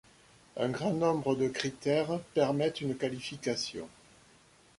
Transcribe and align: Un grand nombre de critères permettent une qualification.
Un 0.57 0.69
grand 0.69 0.93
nombre 0.93 1.35
de 1.35 1.47
critères 1.47 2.17
permettent 2.33 2.81
une 2.81 2.97
qualification. 2.97 3.87